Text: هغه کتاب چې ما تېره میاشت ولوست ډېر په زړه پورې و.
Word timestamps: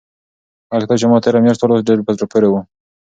هغه 0.71 0.83
کتاب 0.85 0.99
چې 1.01 1.05
ما 1.09 1.17
تېره 1.23 1.39
میاشت 1.43 1.61
ولوست 1.61 1.87
ډېر 1.87 1.99
په 2.05 2.11
زړه 2.17 2.25
پورې 2.31 2.47
و. 2.49 2.53